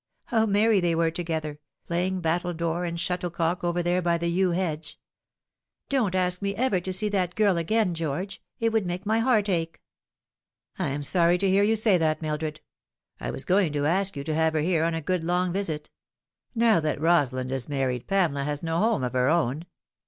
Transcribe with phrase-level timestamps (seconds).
[0.25, 4.99] How merry they were together, playing battledore and shuttlecock over there by the yew hedge!
[5.89, 8.41] Don't ask me ever to see that girl again, George.
[8.59, 9.79] It would make my heart ache.""
[10.79, 12.61] I am sorry to hear you say that, Mildred.
[13.19, 15.91] I was going to ask you to have her here on a good long visit.
[16.55, 19.67] Now that Rosa lind is married, Pamela has no home of her own.